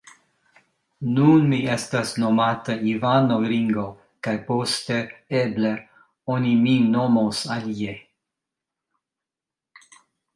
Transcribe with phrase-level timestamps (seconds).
[1.15, 3.83] Nun mi estas nomata Ivano Ringo
[4.27, 4.97] kaj poste,
[5.41, 5.73] eble,
[6.37, 7.95] oni min nomos alie.